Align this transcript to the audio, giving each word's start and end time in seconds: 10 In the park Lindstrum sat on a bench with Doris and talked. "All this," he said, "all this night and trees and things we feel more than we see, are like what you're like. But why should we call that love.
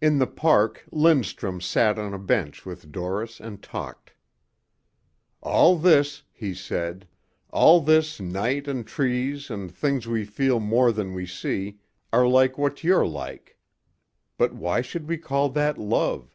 10 0.00 0.12
In 0.14 0.18
the 0.20 0.26
park 0.26 0.86
Lindstrum 0.90 1.60
sat 1.60 1.98
on 1.98 2.14
a 2.14 2.18
bench 2.18 2.64
with 2.64 2.90
Doris 2.90 3.40
and 3.40 3.62
talked. 3.62 4.14
"All 5.42 5.76
this," 5.76 6.22
he 6.32 6.54
said, 6.54 7.06
"all 7.50 7.82
this 7.82 8.18
night 8.18 8.66
and 8.66 8.86
trees 8.86 9.50
and 9.50 9.70
things 9.70 10.08
we 10.08 10.24
feel 10.24 10.60
more 10.60 10.92
than 10.92 11.12
we 11.12 11.26
see, 11.26 11.78
are 12.10 12.26
like 12.26 12.56
what 12.56 12.82
you're 12.82 13.06
like. 13.06 13.58
But 14.38 14.54
why 14.54 14.80
should 14.80 15.06
we 15.06 15.18
call 15.18 15.50
that 15.50 15.76
love. 15.76 16.34